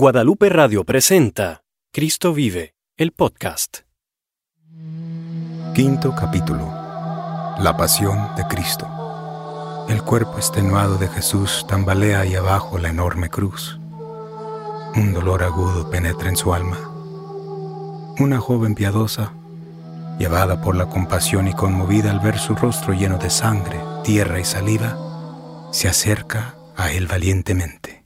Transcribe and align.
Guadalupe 0.00 0.48
Radio 0.48 0.84
presenta 0.84 1.64
Cristo 1.92 2.32
vive, 2.32 2.76
el 2.96 3.10
podcast. 3.10 3.78
Quinto 5.74 6.14
capítulo. 6.14 6.66
La 7.58 7.74
pasión 7.76 8.16
de 8.36 8.46
Cristo. 8.46 8.86
El 9.88 10.04
cuerpo 10.04 10.36
extenuado 10.36 10.98
de 10.98 11.08
Jesús 11.08 11.66
tambalea 11.68 12.20
ahí 12.20 12.36
abajo 12.36 12.78
la 12.78 12.90
enorme 12.90 13.28
cruz. 13.28 13.80
Un 14.94 15.12
dolor 15.12 15.42
agudo 15.42 15.90
penetra 15.90 16.28
en 16.28 16.36
su 16.36 16.54
alma. 16.54 16.78
Una 18.20 18.38
joven 18.38 18.76
piadosa, 18.76 19.32
llevada 20.16 20.62
por 20.62 20.76
la 20.76 20.88
compasión 20.88 21.48
y 21.48 21.54
conmovida 21.54 22.12
al 22.12 22.20
ver 22.20 22.38
su 22.38 22.54
rostro 22.54 22.94
lleno 22.94 23.18
de 23.18 23.30
sangre, 23.30 23.80
tierra 24.04 24.38
y 24.38 24.44
saliva, 24.44 24.96
se 25.72 25.88
acerca 25.88 26.54
a 26.76 26.92
él 26.92 27.08
valientemente. 27.08 27.97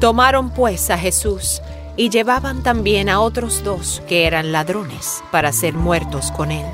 Tomaron 0.00 0.50
pues 0.50 0.90
a 0.90 0.98
Jesús 0.98 1.62
y 1.96 2.10
llevaban 2.10 2.62
también 2.62 3.08
a 3.08 3.20
otros 3.20 3.62
dos 3.62 4.02
que 4.08 4.26
eran 4.26 4.52
ladrones 4.52 5.22
para 5.30 5.52
ser 5.52 5.74
muertos 5.74 6.30
con 6.32 6.50
él. 6.50 6.66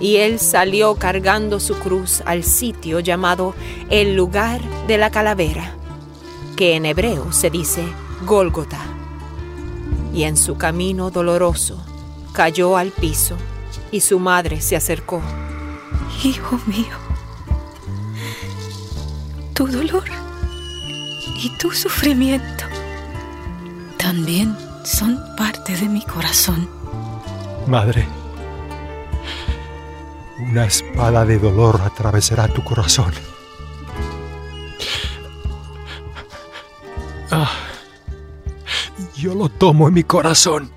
Y 0.00 0.16
él 0.16 0.38
salió 0.38 0.94
cargando 0.96 1.60
su 1.60 1.74
cruz 1.74 2.22
al 2.26 2.44
sitio 2.44 3.00
llamado 3.00 3.54
el 3.90 4.14
lugar 4.14 4.60
de 4.86 4.98
la 4.98 5.10
calavera, 5.10 5.74
que 6.56 6.76
en 6.76 6.86
hebreo 6.86 7.32
se 7.32 7.50
dice 7.50 7.84
Gólgota. 8.24 8.78
Y 10.12 10.24
en 10.24 10.36
su 10.36 10.56
camino 10.56 11.10
doloroso 11.10 11.84
cayó 12.32 12.76
al 12.76 12.90
piso 12.90 13.36
y 13.90 14.00
su 14.00 14.18
madre 14.18 14.60
se 14.60 14.76
acercó. 14.76 15.20
Hijo 16.22 16.58
mío, 16.66 16.96
tu 19.54 19.66
dolor 19.66 20.23
y 21.44 21.50
tu 21.50 21.70
sufrimiento 21.72 22.64
también 23.98 24.56
son 24.82 25.22
parte 25.36 25.76
de 25.76 25.90
mi 25.90 26.02
corazón. 26.02 26.66
Madre, 27.66 28.06
una 30.38 30.64
espada 30.64 31.26
de 31.26 31.38
dolor 31.38 31.82
atravesará 31.82 32.48
tu 32.48 32.64
corazón. 32.64 33.12
Ah, 37.30 37.52
yo 39.14 39.34
lo 39.34 39.50
tomo 39.50 39.88
en 39.88 39.94
mi 39.94 40.04
corazón. 40.04 40.72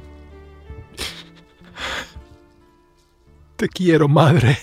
Te 3.56 3.70
quiero, 3.70 4.10
madre. 4.10 4.58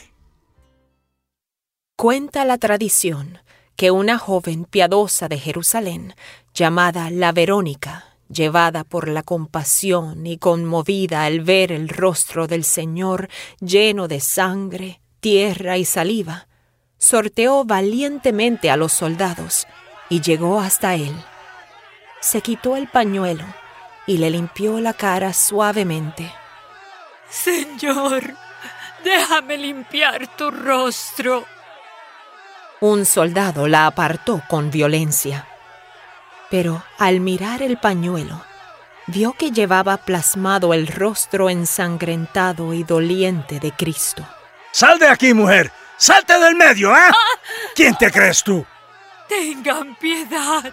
Cuenta 1.97 2.45
la 2.45 2.59
tradición 2.59 3.44
que 3.77 3.91
una 3.91 4.19
joven 4.19 4.65
piadosa 4.65 5.29
de 5.29 5.39
Jerusalén, 5.39 6.15
llamada 6.55 7.11
la 7.11 7.33
Verónica, 7.33 8.17
llevada 8.29 8.85
por 8.85 9.09
la 9.09 9.23
compasión 9.23 10.27
y 10.27 10.39
conmovida 10.39 11.25
al 11.25 11.41
ver 11.41 11.73
el 11.73 11.89
rostro 11.89 12.47
del 12.47 12.65
Señor 12.65 13.29
lleno 13.61 14.09
de 14.09 14.21
sangre, 14.21 15.01
tierra 15.21 15.79
y 15.79 15.85
saliva, 15.85 16.49
sorteó 16.99 17.65
valientemente 17.65 18.71
a 18.71 18.77
los 18.77 18.93
soldados 18.93 19.67
y 20.09 20.21
llegó 20.21 20.61
hasta 20.61 20.95
él. 20.95 21.15
Se 22.21 22.41
quitó 22.41 22.77
el 22.77 22.89
pañuelo 22.89 23.45
y 24.07 24.19
le 24.19 24.31
limpió 24.31 24.81
la 24.81 24.95
cara 24.95 25.33
suavemente. 25.33 26.33
Señor, 27.29 28.35
déjame 29.03 29.59
limpiar 29.59 30.37
tu 30.37 30.51
rostro. 30.51 31.45
Un 32.87 33.07
soldado 33.07 33.67
la 33.67 33.87
apartó 33.87 34.43
con 34.47 34.71
violencia. 34.71 35.47
Pero 36.51 36.85
al 36.99 37.21
mirar 37.21 37.63
el 37.63 37.79
pañuelo, 37.79 38.43
vio 39.07 39.33
que 39.33 39.53
llevaba 39.53 39.97
plasmado 39.97 40.75
el 40.75 40.87
rostro 40.87 41.49
ensangrentado 41.49 42.75
y 42.75 42.85
doliente 42.85 43.59
de 43.59 43.73
Cristo. 43.73 44.23
¡Sal 44.71 44.99
de 44.99 45.09
aquí, 45.09 45.33
mujer! 45.33 45.73
¡Salte 45.97 46.39
del 46.39 46.57
medio, 46.57 46.95
¿eh? 46.95 47.11
¿Quién 47.75 47.95
te 47.95 48.11
crees 48.11 48.45
tú? 48.45 48.67
Tengan 49.31 49.97
piedad. 49.97 50.71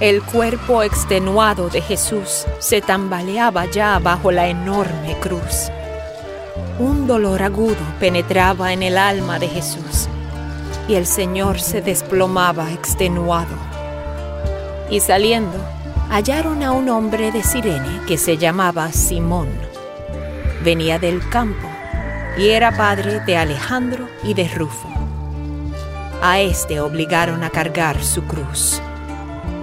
El 0.00 0.20
cuerpo 0.24 0.82
extenuado 0.82 1.68
de 1.68 1.80
Jesús 1.80 2.44
se 2.58 2.80
tambaleaba 2.80 3.66
ya 3.66 4.00
bajo 4.00 4.32
la 4.32 4.48
enorme 4.48 5.16
cruz. 5.20 5.70
Un 6.80 7.06
dolor 7.06 7.44
agudo 7.44 7.76
penetraba 8.00 8.72
en 8.72 8.82
el 8.82 8.98
alma 8.98 9.38
de 9.38 9.46
Jesús 9.46 10.08
y 10.88 10.94
el 10.94 11.06
Señor 11.06 11.60
se 11.60 11.82
desplomaba 11.82 12.72
extenuado. 12.72 13.54
Y 14.90 15.00
saliendo, 15.00 15.58
hallaron 16.08 16.62
a 16.62 16.72
un 16.72 16.88
hombre 16.88 17.30
de 17.30 17.42
Sirene 17.42 18.00
que 18.06 18.16
se 18.16 18.38
llamaba 18.38 18.90
Simón. 18.90 19.48
Venía 20.64 20.98
del 20.98 21.28
campo 21.28 21.68
y 22.38 22.48
era 22.48 22.72
padre 22.72 23.20
de 23.20 23.36
Alejandro 23.36 24.08
y 24.24 24.32
de 24.32 24.48
Rufo. 24.48 24.88
A 26.22 26.40
este 26.40 26.80
obligaron 26.80 27.44
a 27.44 27.50
cargar 27.50 28.02
su 28.02 28.24
cruz. 28.24 28.80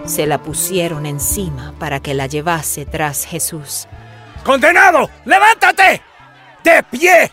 Se 0.05 0.27
la 0.27 0.37
pusieron 0.37 1.07
encima 1.07 1.73
para 1.79 1.99
que 1.99 2.13
la 2.13 2.27
llevase 2.27 2.85
tras 2.85 3.25
Jesús. 3.25 3.87
¡Condenado! 4.43 5.09
¡Levántate! 5.25 6.03
¡De 6.63 6.83
pie! 6.83 7.31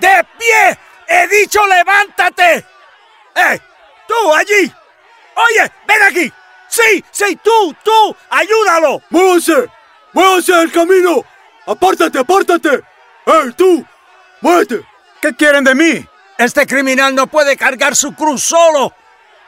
¡De 0.00 0.26
pie! 0.38 0.78
¡He 1.06 1.28
dicho 1.28 1.60
levántate! 1.66 2.73
¡Eh! 3.34 3.60
¡Tú 4.06 4.32
allí! 4.34 4.72
¡Oye! 5.36 5.72
¡Ven 5.86 6.02
aquí! 6.02 6.32
¡Sí! 6.68 7.04
¡Sí! 7.10 7.38
¡Tú! 7.42 7.74
¡Tú! 7.82 8.16
¡Ayúdalo! 8.30 9.02
¡Muévase! 9.10 9.68
¡Muévase 10.12 10.52
el 10.62 10.72
camino! 10.72 11.24
¡Apártate! 11.66 12.18
¡Apártate! 12.18 12.82
¡Eh! 13.26 13.52
¡Tú! 13.56 13.84
¡Muévete! 14.40 14.86
¿Qué 15.20 15.34
quieren 15.34 15.64
de 15.64 15.74
mí? 15.74 16.06
Este 16.38 16.66
criminal 16.66 17.14
no 17.14 17.26
puede 17.26 17.56
cargar 17.56 17.96
su 17.96 18.14
cruz 18.14 18.42
solo. 18.42 18.92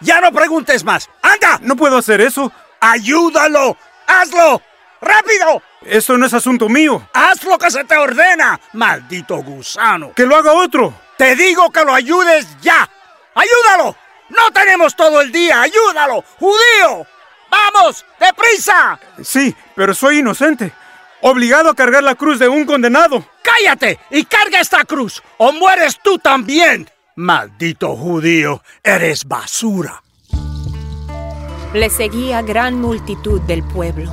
Ya 0.00 0.20
no 0.20 0.32
preguntes 0.32 0.84
más. 0.84 1.08
¡Anda! 1.22 1.58
No 1.62 1.76
puedo 1.76 1.98
hacer 1.98 2.20
eso. 2.20 2.52
¡Ayúdalo! 2.80 3.76
¡Hazlo! 4.06 4.62
¡Rápido! 5.00 5.62
Eso 5.82 6.16
no 6.16 6.26
es 6.26 6.34
asunto 6.34 6.68
mío. 6.68 7.08
¡Haz 7.12 7.44
lo 7.44 7.58
que 7.58 7.70
se 7.70 7.84
te 7.84 7.96
ordena! 7.96 8.58
¡Maldito 8.72 9.36
gusano! 9.36 10.12
¡Que 10.14 10.26
lo 10.26 10.36
haga 10.36 10.52
otro! 10.52 10.92
¡Te 11.16 11.36
digo 11.36 11.70
que 11.70 11.84
lo 11.84 11.94
ayudes 11.94 12.46
ya! 12.60 12.88
¡Ayúdalo! 13.36 13.94
¡No 14.30 14.50
tenemos 14.50 14.96
todo 14.96 15.20
el 15.20 15.30
día! 15.30 15.60
¡Ayúdalo! 15.60 16.24
¡Judío! 16.38 17.06
¡Vamos! 17.50 18.04
¡Deprisa! 18.18 18.98
Sí, 19.22 19.54
pero 19.74 19.94
soy 19.94 20.20
inocente. 20.20 20.72
Obligado 21.20 21.68
a 21.68 21.74
cargar 21.74 22.02
la 22.02 22.14
cruz 22.14 22.38
de 22.38 22.48
un 22.48 22.64
condenado. 22.64 23.24
¡Cállate! 23.42 24.00
Y 24.10 24.24
carga 24.24 24.60
esta 24.60 24.84
cruz. 24.84 25.22
¡O 25.36 25.52
mueres 25.52 26.00
tú 26.02 26.18
también! 26.18 26.90
Maldito 27.14 27.94
judío, 27.94 28.62
eres 28.82 29.26
basura. 29.26 30.02
Le 31.74 31.90
seguía 31.90 32.40
gran 32.40 32.80
multitud 32.80 33.42
del 33.42 33.62
pueblo. 33.62 34.10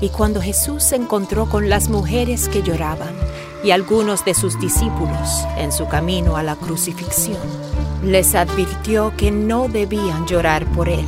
Y 0.00 0.08
cuando 0.08 0.42
Jesús 0.42 0.82
se 0.82 0.96
encontró 0.96 1.48
con 1.48 1.68
las 1.68 1.88
mujeres 1.88 2.48
que 2.48 2.62
lloraban 2.62 3.14
y 3.62 3.70
algunos 3.70 4.24
de 4.24 4.34
sus 4.34 4.58
discípulos 4.58 5.46
en 5.56 5.70
su 5.70 5.88
camino 5.88 6.36
a 6.36 6.42
la 6.42 6.56
crucifixión, 6.56 7.38
les 8.04 8.34
advirtió 8.34 9.14
que 9.16 9.30
no 9.30 9.68
debían 9.68 10.26
llorar 10.26 10.66
por 10.72 10.88
él, 10.88 11.06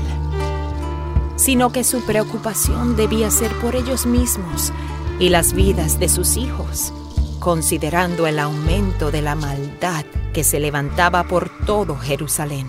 sino 1.36 1.70
que 1.70 1.84
su 1.84 2.04
preocupación 2.04 2.96
debía 2.96 3.30
ser 3.30 3.52
por 3.60 3.76
ellos 3.76 4.06
mismos 4.06 4.72
y 5.18 5.28
las 5.28 5.52
vidas 5.52 5.98
de 5.98 6.08
sus 6.08 6.36
hijos, 6.36 6.92
considerando 7.38 8.26
el 8.26 8.38
aumento 8.38 9.10
de 9.10 9.22
la 9.22 9.34
maldad 9.34 10.04
que 10.32 10.44
se 10.44 10.58
levantaba 10.58 11.24
por 11.24 11.50
todo 11.64 11.96
Jerusalén. 11.96 12.66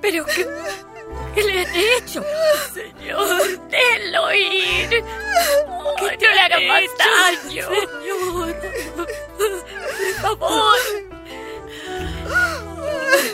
¿Pero 0.00 0.24
qué, 0.26 0.46
qué 1.34 1.42
le 1.42 1.66
han 1.66 1.74
hecho? 1.74 2.22
Señor, 2.72 3.68
déjelo 3.68 4.34
ir. 4.34 5.04
Que 5.98 6.26
no 6.26 6.32
le 6.32 6.40
haga 6.40 6.58
más 6.68 6.84
daño. 6.98 7.64
Señor, 7.68 8.54
por 9.36 9.56
favor. 10.20 10.78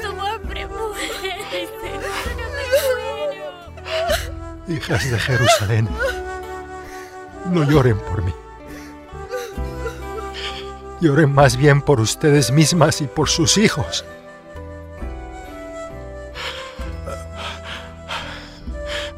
Tengo 0.00 0.23
hambre, 0.23 0.67
muere, 0.67 1.69
Señor, 1.81 2.03
no 2.38 2.47
me 2.55 2.64
muero. 3.06 3.49
Hijas 4.69 5.11
de 5.11 5.19
Jerusalén, 5.19 5.88
no 7.47 7.64
lloren 7.69 7.99
por 7.99 8.23
mí. 8.23 8.32
Lloren 11.00 11.32
más 11.35 11.56
bien 11.56 11.82
por 11.82 12.00
ustedes 12.00 12.53
mismas 12.53 13.00
y 13.00 13.06
por 13.09 13.29
sus 13.29 13.59
hijos. 13.59 14.05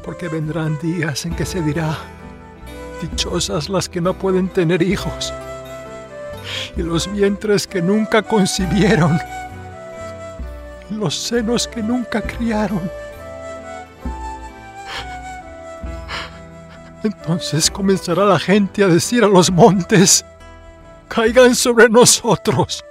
Porque 0.03 0.27
vendrán 0.27 0.79
días 0.79 1.25
en 1.25 1.35
que 1.35 1.45
se 1.45 1.61
dirá, 1.61 1.95
dichosas 3.01 3.69
las 3.69 3.89
que 3.89 4.01
no 4.01 4.13
pueden 4.13 4.47
tener 4.49 4.81
hijos. 4.81 5.33
y 6.77 6.81
los 6.81 7.11
vientres 7.11 7.65
que 7.67 7.81
nunca 7.81 8.21
concibieron, 8.21 9.17
y 10.89 10.93
los 10.93 11.15
senos 11.15 11.67
que 11.67 11.81
nunca 11.81 12.21
criaron. 12.21 12.89
Entonces 17.03 17.69
comenzará 17.69 18.25
la 18.25 18.39
gente 18.39 18.83
a 18.83 18.87
decir 18.87 19.23
a 19.23 19.27
los 19.27 19.51
montes, 19.51 20.25
caigan 21.07 21.55
sobre 21.55 21.87
nosotros. 21.89 22.83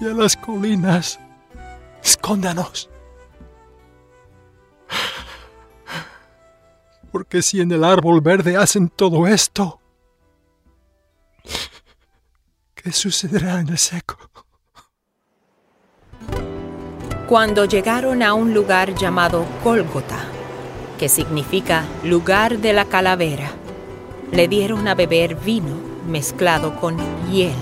Y 0.00 0.06
a 0.06 0.12
las 0.14 0.36
colinas, 0.36 1.18
escóndanos. 2.02 2.90
Porque 7.16 7.40
si 7.40 7.62
en 7.62 7.72
el 7.72 7.82
árbol 7.82 8.20
verde 8.20 8.58
hacen 8.58 8.90
todo 8.90 9.26
esto, 9.26 9.80
¿qué 12.74 12.92
sucederá 12.92 13.60
en 13.60 13.70
el 13.70 13.78
seco? 13.78 14.18
Cuando 17.26 17.64
llegaron 17.64 18.22
a 18.22 18.34
un 18.34 18.52
lugar 18.52 18.94
llamado 18.94 19.46
Gólgota, 19.64 20.18
que 20.98 21.08
significa 21.08 21.86
lugar 22.04 22.58
de 22.58 22.74
la 22.74 22.84
calavera, 22.84 23.50
le 24.30 24.46
dieron 24.46 24.86
a 24.86 24.94
beber 24.94 25.36
vino 25.36 25.74
mezclado 26.06 26.78
con 26.78 26.98
hiel, 27.30 27.54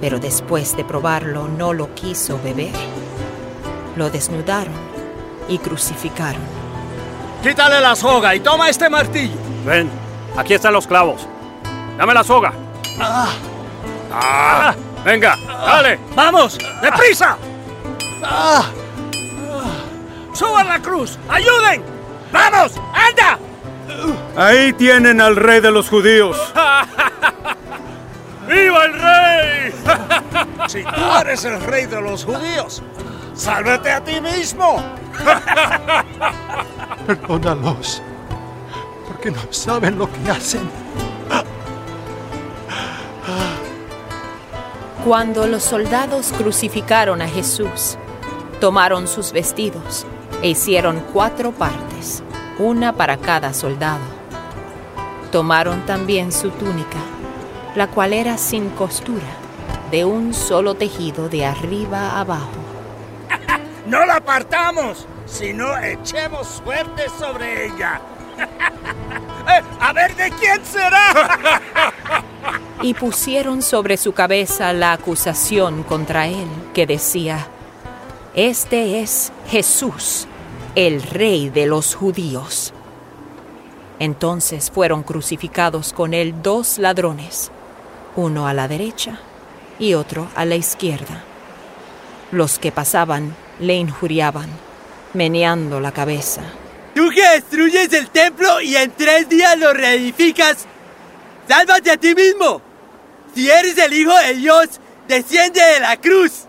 pero 0.00 0.18
después 0.18 0.74
de 0.74 0.86
probarlo 0.86 1.48
no 1.48 1.74
lo 1.74 1.94
quiso 1.94 2.40
beber. 2.42 2.72
Lo 3.94 4.08
desnudaron 4.08 4.72
y 5.50 5.58
crucificaron. 5.58 6.67
Quítale 7.42 7.80
la 7.80 7.94
soga 7.94 8.34
y 8.34 8.40
toma 8.40 8.68
este 8.68 8.88
martillo. 8.88 9.36
Ven, 9.64 9.90
aquí 10.36 10.54
están 10.54 10.72
los 10.72 10.86
clavos. 10.86 11.26
Dame 11.96 12.14
la 12.14 12.24
soga. 12.24 12.52
Ah, 14.12 14.74
venga, 15.04 15.36
dale. 15.46 15.98
¡Vamos! 16.14 16.58
¡Deprisa! 16.82 17.36
¡Suban 20.32 20.68
la 20.68 20.80
cruz! 20.80 21.18
¡Ayuden! 21.28 21.82
¡Vamos! 22.32 22.72
¡Anda! 22.92 23.38
Ahí 24.36 24.72
tienen 24.72 25.20
al 25.20 25.36
rey 25.36 25.60
de 25.60 25.70
los 25.70 25.88
judíos. 25.88 26.36
¡Viva 28.48 28.84
el 28.84 28.92
rey! 28.94 29.74
Si 30.68 30.82
tú 30.82 31.16
eres 31.18 31.44
el 31.46 31.60
rey 31.62 31.86
de 31.86 32.00
los 32.02 32.26
judíos, 32.26 32.82
sálvate 33.34 33.90
a 33.90 34.04
ti 34.04 34.20
mismo. 34.20 34.82
Perdónalos, 37.06 38.02
porque 39.06 39.30
no 39.30 39.40
saben 39.50 39.98
lo 39.98 40.10
que 40.10 40.30
hacen. 40.30 40.68
Cuando 45.04 45.46
los 45.46 45.62
soldados 45.62 46.32
crucificaron 46.36 47.22
a 47.22 47.28
Jesús, 47.28 47.96
tomaron 48.60 49.08
sus 49.08 49.32
vestidos 49.32 50.04
e 50.42 50.50
hicieron 50.50 51.02
cuatro 51.12 51.52
partes, 51.52 52.22
una 52.58 52.92
para 52.92 53.16
cada 53.16 53.54
soldado. 53.54 54.04
Tomaron 55.32 55.86
también 55.86 56.30
su 56.32 56.50
túnica, 56.50 56.98
la 57.74 57.86
cual 57.86 58.12
era 58.12 58.36
sin 58.36 58.68
costura, 58.70 59.26
de 59.90 60.04
un 60.04 60.34
solo 60.34 60.74
tejido 60.74 61.28
de 61.28 61.46
arriba 61.46 62.10
a 62.10 62.20
abajo. 62.20 62.50
No 63.86 64.04
la 64.04 64.16
apartamos, 64.16 65.06
sino 65.28 65.76
echemos 65.78 66.46
suerte 66.64 67.08
sobre 67.18 67.66
ella. 67.66 68.00
Eh, 69.50 69.62
A 69.80 69.94
ver 69.94 70.14
de 70.14 70.30
quién 70.32 70.62
será. 70.62 71.60
y 72.82 72.92
pusieron 72.92 73.62
sobre 73.62 73.96
su 73.96 74.12
cabeza 74.12 74.74
la 74.74 74.92
acusación 74.92 75.84
contra 75.84 76.26
él, 76.26 76.48
que 76.74 76.86
decía, 76.86 77.46
Este 78.34 79.00
es 79.00 79.32
Jesús, 79.48 80.26
el 80.74 81.02
rey 81.02 81.48
de 81.48 81.64
los 81.64 81.94
judíos. 81.94 82.74
Entonces 83.98 84.70
fueron 84.70 85.02
crucificados 85.02 85.94
con 85.94 86.12
él 86.12 86.42
dos 86.42 86.76
ladrones, 86.76 87.50
uno 88.16 88.46
a 88.46 88.52
la 88.52 88.68
derecha 88.68 89.18
y 89.78 89.94
otro 89.94 90.28
a 90.36 90.44
la 90.44 90.56
izquierda. 90.56 91.24
Los 92.30 92.58
que 92.58 92.70
pasaban 92.70 93.34
le 93.60 93.76
injuriaban, 93.76 94.50
meneando 95.18 95.80
la 95.80 95.90
cabeza. 95.90 96.42
Tú 96.94 97.10
que 97.10 97.28
destruyes 97.28 97.92
el 97.92 98.08
templo 98.08 98.60
y 98.60 98.76
en 98.76 98.92
tres 98.92 99.28
días 99.28 99.58
lo 99.58 99.74
reedificas, 99.74 100.66
sálvate 101.48 101.90
a 101.90 101.96
ti 101.96 102.14
mismo. 102.14 102.62
Si 103.34 103.50
eres 103.50 103.76
el 103.78 103.92
Hijo 103.92 104.16
de 104.16 104.34
Dios, 104.34 104.80
desciende 105.08 105.60
de 105.60 105.80
la 105.80 105.96
cruz. 105.96 106.44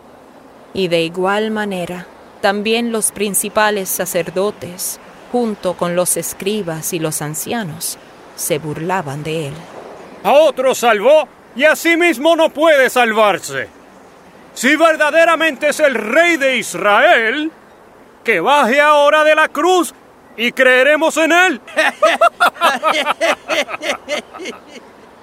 Y 0.74 0.88
de 0.88 1.02
igual 1.02 1.50
manera, 1.50 2.06
también 2.42 2.92
los 2.92 3.12
principales 3.12 3.90
sacerdotes, 3.90 5.00
junto 5.32 5.76
con 5.76 5.96
los 5.96 6.16
escribas 6.16 6.94
y 6.94 7.00
los 7.00 7.24
ancianos, 7.24 7.98
se 8.36 8.60
burlaban 8.60 9.24
de 9.24 9.48
él. 9.48 9.54
A 10.24 10.34
otro 10.34 10.76
salvó 10.76 11.28
y 11.56 11.64
a 11.64 11.76
sí 11.76 11.98
mismo 11.98 12.36
no 12.36 12.52
puede 12.52 12.90
salvarse. 12.92 13.68
Si 14.54 14.76
verdaderamente 14.76 15.70
es 15.70 15.80
el 15.80 15.96
rey 15.96 16.38
de 16.38 16.58
Israel, 16.58 17.52
que 18.30 18.42
baje 18.42 18.80
ahora 18.80 19.24
de 19.24 19.34
la 19.34 19.48
cruz 19.48 19.92
y 20.38 20.52
creeremos 20.52 21.18
en 21.18 21.32
él. 21.32 21.62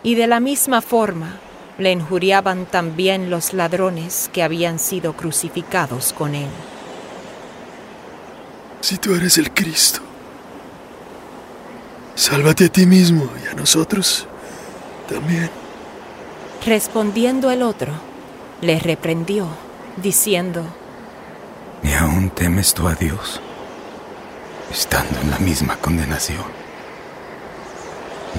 Y 0.02 0.16
de 0.16 0.26
la 0.26 0.40
misma 0.40 0.82
forma 0.82 1.36
le 1.78 1.92
injuriaban 1.92 2.66
también 2.66 3.30
los 3.30 3.52
ladrones 3.52 4.28
que 4.32 4.42
habían 4.42 4.80
sido 4.80 5.12
crucificados 5.12 6.12
con 6.12 6.34
él. 6.34 6.48
Si 8.80 8.98
tú 8.98 9.14
eres 9.14 9.38
el 9.38 9.52
Cristo, 9.52 10.00
sálvate 12.16 12.64
a 12.64 12.68
ti 12.70 12.86
mismo 12.86 13.30
y 13.44 13.48
a 13.48 13.54
nosotros 13.54 14.26
también. 15.08 15.48
Respondiendo 16.64 17.52
el 17.52 17.62
otro, 17.62 17.92
le 18.62 18.80
reprendió, 18.80 19.46
diciendo, 19.96 20.64
¿Ni 21.86 21.94
aún 21.94 22.30
temes 22.30 22.74
tú 22.74 22.88
a 22.88 22.96
Dios, 22.96 23.40
estando 24.72 25.20
en 25.20 25.30
la 25.30 25.38
misma 25.38 25.76
condenación? 25.76 26.42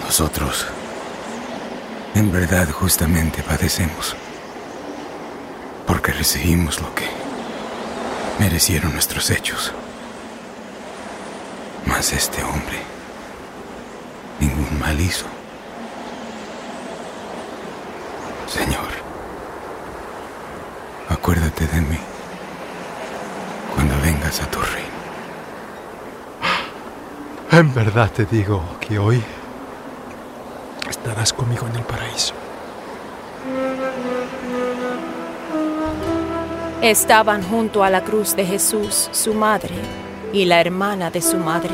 Nosotros, 0.03 0.67
en 2.13 2.29
verdad, 2.29 2.69
justamente 2.71 3.43
padecemos, 3.43 4.17
porque 5.85 6.11
recibimos 6.11 6.81
lo 6.81 6.93
que 6.93 7.05
merecieron 8.37 8.91
nuestros 8.91 9.29
hechos. 9.29 9.71
Mas 11.85 12.11
este 12.11 12.43
hombre 12.43 12.79
ningún 14.41 14.77
mal 14.77 14.99
hizo. 14.99 15.25
Señor, 18.45 18.89
acuérdate 21.07 21.65
de 21.65 21.79
mí 21.79 22.16
vengas 24.17 24.41
a 24.41 24.49
tu 24.49 24.59
reino. 24.59 24.87
En 27.51 27.73
verdad 27.73 28.11
te 28.11 28.25
digo 28.25 28.61
que 28.79 28.99
hoy 28.99 29.21
estarás 30.89 31.33
conmigo 31.33 31.67
en 31.67 31.75
el 31.75 31.83
paraíso. 31.83 32.33
Estaban 36.81 37.43
junto 37.43 37.83
a 37.83 37.89
la 37.89 38.03
cruz 38.03 38.35
de 38.35 38.45
Jesús 38.45 39.09
su 39.11 39.33
madre 39.33 39.75
y 40.33 40.45
la 40.45 40.61
hermana 40.61 41.09
de 41.09 41.21
su 41.21 41.37
madre, 41.37 41.71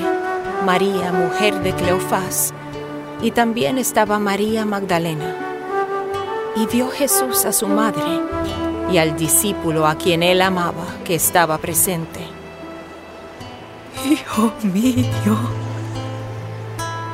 María, 0.65 1.11
mujer 1.11 1.55
de 1.61 1.73
Cleofás, 1.73 2.53
y 3.21 3.31
también 3.31 3.77
estaba 3.77 4.19
María 4.19 4.65
Magdalena. 4.65 5.35
Y 6.55 6.67
vio 6.67 6.89
Jesús 6.89 7.45
a 7.45 7.51
su 7.51 7.67
madre 7.67 8.21
y 8.91 8.97
al 8.97 9.17
discípulo 9.17 9.87
a 9.87 9.95
quien 9.95 10.21
él 10.21 10.41
amaba 10.41 10.85
que 11.03 11.15
estaba 11.15 11.57
presente. 11.57 12.32
Hijo 14.05 14.53
mío, 14.63 15.37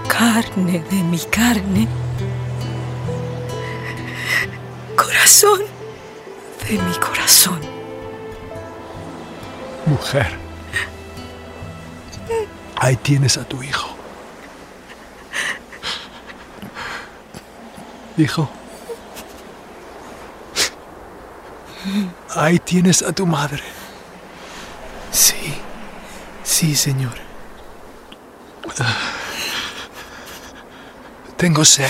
carne 0.07 0.83
de 0.89 1.03
mi 1.03 1.19
carne, 1.19 1.87
corazón 4.95 5.61
de 6.67 6.77
mi 6.79 6.93
corazón. 6.93 7.59
Mujer, 9.85 10.35
ahí 12.75 12.95
tienes 12.95 13.37
a 13.37 13.43
tu 13.43 13.61
hijo. 13.61 13.89
Hijo, 18.17 18.49
ahí 22.35 22.57
tienes 22.59 23.03
a 23.03 23.11
tu 23.11 23.27
madre. 23.27 23.78
Sí, 26.59 26.75
señor. 26.75 27.13
Tengo 31.37 31.63
sed. 31.63 31.87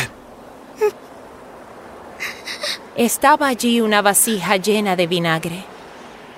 Estaba 2.96 3.48
allí 3.48 3.82
una 3.82 4.04
vasija 4.04 4.58
llena 4.58 4.96
de 4.96 5.08
vinagre. 5.08 5.64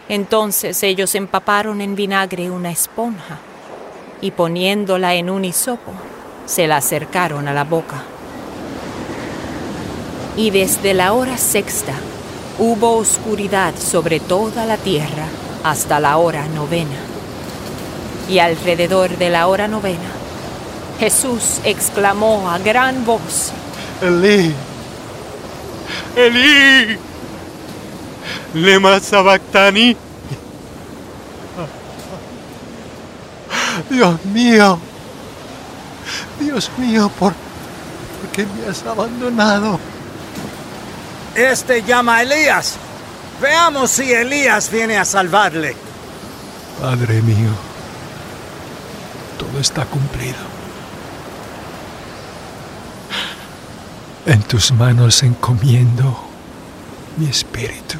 Entonces 0.07 0.81
ellos 0.81 1.13
empaparon 1.15 1.81
en 1.81 1.93
vinagre 1.93 2.49
una 2.49 2.71
esponja 2.71 3.37
y 4.21 4.31
poniéndola 4.31 5.13
en 5.15 5.29
un 5.29 5.43
hisopo, 5.43 5.91
se 6.45 6.67
la 6.67 6.77
acercaron 6.77 7.49
a 7.49 7.53
la 7.53 7.65
boca. 7.65 8.01
Y 10.37 10.51
desde 10.51 10.93
la 10.93 11.11
hora 11.11 11.37
sexta 11.37 11.95
hubo 12.59 12.95
oscuridad 12.95 13.73
sobre 13.75 14.21
toda 14.21 14.65
la 14.65 14.77
tierra 14.77 15.25
hasta 15.65 15.99
la 15.99 16.15
hora 16.15 16.47
novena. 16.47 17.10
Y 18.29 18.39
alrededor 18.39 19.17
de 19.17 19.29
la 19.29 19.47
hora 19.47 19.67
novena, 19.67 20.09
Jesús 20.99 21.59
exclamó 21.63 22.49
a 22.49 22.57
gran 22.59 23.05
voz, 23.05 23.51
Elí, 24.01 24.53
Elí, 26.15 26.97
lema 28.53 28.99
sabactani. 28.99 29.97
Dios 33.89 34.25
mío, 34.25 34.79
Dios 36.39 36.71
mío, 36.77 37.11
¿por, 37.19 37.33
¿por 37.33 38.31
qué 38.31 38.45
me 38.45 38.69
has 38.69 38.85
abandonado? 38.85 39.79
Este 41.35 41.83
llama 41.83 42.17
a 42.17 42.21
Elías. 42.23 42.75
Veamos 43.41 43.91
si 43.91 44.11
Elías 44.11 44.69
viene 44.69 44.97
a 44.97 45.05
salvarle. 45.05 45.75
Padre 46.79 47.21
mío, 47.21 47.49
está 49.61 49.85
cumplido. 49.85 50.39
En 54.25 54.41
tus 54.43 54.71
manos 54.71 55.23
encomiendo 55.23 56.17
mi 57.17 57.27
espíritu. 57.27 57.97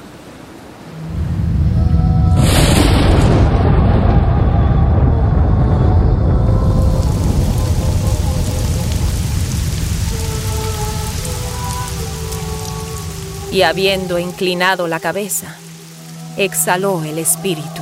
y 13.51 13.63
habiendo 13.63 14.17
inclinado 14.17 14.87
la 14.87 14.99
cabeza, 14.99 15.57
exhaló 16.37 17.03
el 17.03 17.17
espíritu. 17.17 17.81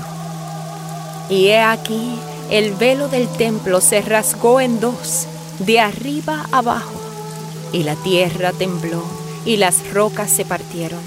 Y 1.30 1.48
he 1.48 1.62
aquí, 1.62 2.16
el 2.50 2.74
velo 2.74 3.08
del 3.10 3.28
templo 3.28 3.80
se 3.80 4.02
rasgó 4.02 4.60
en 4.60 4.80
dos, 4.80 5.28
de 5.60 5.80
arriba 5.80 6.48
abajo, 6.52 7.00
y 7.72 7.84
la 7.84 7.96
tierra 7.96 8.54
tembló, 8.54 9.04
y 9.46 9.58
las 9.58 9.92
rocas 9.94 10.32
se 10.32 10.46
partieron, 10.46 11.02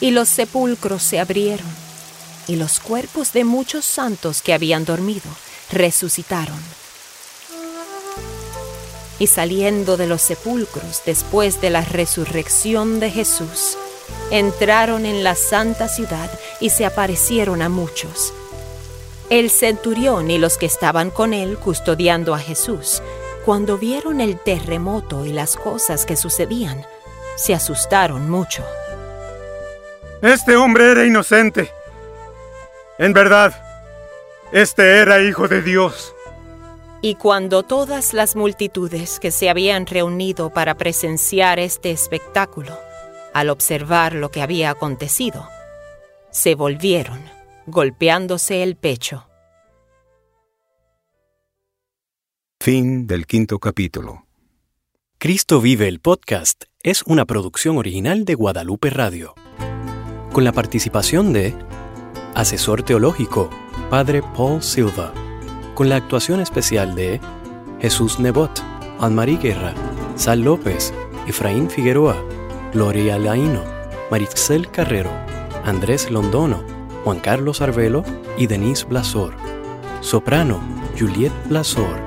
y 0.00 0.10
los 0.10 0.28
sepulcros 0.28 1.02
se 1.02 1.20
abrieron, 1.20 1.66
y 2.46 2.56
los 2.56 2.80
cuerpos 2.80 3.32
de 3.32 3.44
muchos 3.44 3.86
santos 3.86 4.42
que 4.42 4.52
habían 4.52 4.84
dormido 4.84 5.30
resucitaron. 5.70 6.60
Y 9.18 9.28
saliendo 9.28 9.96
de 9.96 10.06
los 10.06 10.20
sepulcros 10.20 11.02
después 11.06 11.60
de 11.62 11.70
la 11.70 11.82
resurrección 11.82 13.00
de 13.00 13.10
Jesús, 13.10 13.78
entraron 14.30 15.06
en 15.06 15.24
la 15.24 15.34
santa 15.34 15.88
ciudad 15.88 16.30
y 16.60 16.70
se 16.70 16.84
aparecieron 16.84 17.62
a 17.62 17.70
muchos. 17.70 18.34
El 19.34 19.50
centurión 19.50 20.30
y 20.30 20.38
los 20.38 20.58
que 20.58 20.66
estaban 20.66 21.10
con 21.10 21.34
él 21.34 21.58
custodiando 21.58 22.36
a 22.36 22.38
Jesús, 22.38 23.02
cuando 23.44 23.78
vieron 23.78 24.20
el 24.20 24.38
terremoto 24.38 25.26
y 25.26 25.32
las 25.32 25.56
cosas 25.56 26.06
que 26.06 26.14
sucedían, 26.14 26.86
se 27.34 27.52
asustaron 27.52 28.30
mucho. 28.30 28.64
Este 30.22 30.54
hombre 30.54 30.92
era 30.92 31.04
inocente. 31.04 31.68
En 32.96 33.12
verdad, 33.12 33.52
este 34.52 34.98
era 34.98 35.20
hijo 35.20 35.48
de 35.48 35.62
Dios. 35.62 36.14
Y 37.00 37.16
cuando 37.16 37.64
todas 37.64 38.14
las 38.14 38.36
multitudes 38.36 39.18
que 39.18 39.32
se 39.32 39.50
habían 39.50 39.86
reunido 39.86 40.50
para 40.50 40.76
presenciar 40.76 41.58
este 41.58 41.90
espectáculo, 41.90 42.78
al 43.32 43.50
observar 43.50 44.14
lo 44.14 44.30
que 44.30 44.42
había 44.42 44.70
acontecido, 44.70 45.48
se 46.30 46.54
volvieron, 46.54 47.33
golpeándose 47.66 48.62
el 48.62 48.76
pecho. 48.76 49.28
Fin 52.60 53.06
del 53.06 53.26
quinto 53.26 53.58
capítulo. 53.58 54.26
Cristo 55.18 55.60
vive 55.60 55.88
el 55.88 56.00
podcast 56.00 56.64
es 56.82 57.02
una 57.02 57.24
producción 57.24 57.78
original 57.78 58.24
de 58.24 58.34
Guadalupe 58.34 58.90
Radio. 58.90 59.34
Con 60.32 60.44
la 60.44 60.52
participación 60.52 61.32
de 61.32 61.54
Asesor 62.34 62.82
Teológico, 62.82 63.48
Padre 63.88 64.22
Paul 64.36 64.62
Silva. 64.62 65.14
Con 65.74 65.88
la 65.88 65.96
actuación 65.96 66.40
especial 66.40 66.94
de 66.94 67.20
Jesús 67.80 68.18
Nebot, 68.18 68.62
Anne-Marie 68.98 69.38
Guerra, 69.38 69.74
Sal 70.16 70.42
López, 70.42 70.92
Efraín 71.26 71.70
Figueroa, 71.70 72.16
Gloria 72.72 73.18
Laino, 73.18 73.62
Marixel 74.10 74.70
Carrero, 74.70 75.10
Andrés 75.64 76.10
Londono, 76.10 76.73
Juan 77.04 77.20
Carlos 77.20 77.60
Arvelo 77.60 78.02
y 78.38 78.46
Denise 78.46 78.86
Blasor. 78.86 79.34
Soprano, 80.00 80.60
Juliet 80.98 81.32
Blasor. 81.48 81.98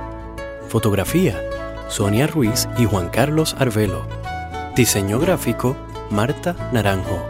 Fotografía, 0.69 1.39
Sonia 1.87 2.25
Ruiz 2.25 2.67
y 2.79 2.85
Juan 2.85 3.09
Carlos 3.09 3.55
Arvelo. 3.59 4.07
Diseño 4.75 5.19
gráfico, 5.19 5.77
Marta 6.09 6.55
Naranjo. 6.73 7.23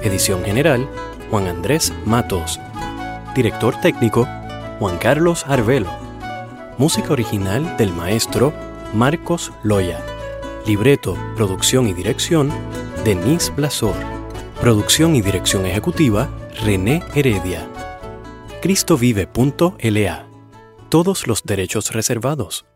Edición 0.00 0.44
general, 0.44 0.88
Juan 1.28 1.48
Andrés 1.48 1.92
Matos. 2.04 2.60
Director 3.34 3.80
técnico, 3.80 4.28
Juan 4.78 4.98
Carlos 4.98 5.44
Arvelo. 5.48 5.90
Música 6.78 7.12
original 7.12 7.76
del 7.78 7.92
maestro 7.92 8.52
Marcos 8.94 9.52
Loya. 9.64 10.00
Libreto, 10.66 11.16
producción 11.34 11.88
y 11.88 11.94
dirección, 11.94 12.52
Denise 13.04 13.50
Blasor. 13.50 13.96
Producción 14.60 15.16
y 15.16 15.22
dirección 15.22 15.66
ejecutiva, 15.66 16.28
René 16.64 17.02
Heredia. 17.12 17.68
cristovive.la. 18.60 20.28
Todos 20.90 21.26
los 21.26 21.42
derechos 21.42 21.92
reservados. 21.92 22.71